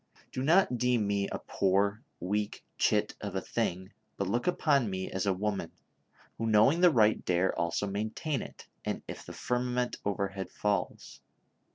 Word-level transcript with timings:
Do 0.31 0.41
not 0.41 0.79
deem 0.79 1.05
me 1.05 1.27
a 1.29 1.37
poor, 1.37 2.01
weak 2.19 2.65
chit 2.79 3.13
of 3.21 3.35
a 3.35 3.39
thing, 3.41 3.93
but 4.17 4.27
look 4.27 4.47
upon 4.47 4.89
me 4.89 5.11
as 5.11 5.27
a 5.27 5.31
woman, 5.31 5.71
who 6.39 6.47
knowing 6.47 6.81
the 6.81 6.89
right 6.89 7.23
dare 7.23 7.55
also 7.55 7.85
maintain 7.85 8.41
it, 8.41 8.65
and 8.83 9.03
if 9.07 9.23
the 9.27 9.33
firmament 9.33 9.97
overhead 10.03 10.49
falls 10.51 11.21